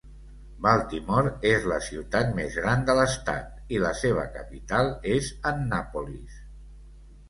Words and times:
Baltimore 0.67 1.33
és 1.49 1.67
la 1.73 1.77
ciutat 1.89 2.33
més 2.41 2.57
gran 2.63 2.89
de 2.89 2.97
l'estat, 3.03 3.55
i 3.77 3.85
la 3.87 3.95
seva 4.03 4.27
capital 4.41 4.95
és 5.17 5.35
Annapolis. 5.57 6.47